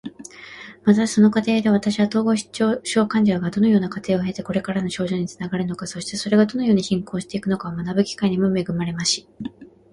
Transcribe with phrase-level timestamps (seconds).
[0.83, 9.51] また、その過程で私は、統合失調症患者がどのような過程を経てこれらの症状につながるのか、そしてそれがどのように進行していくのかを学ぶ機会にも恵まれました。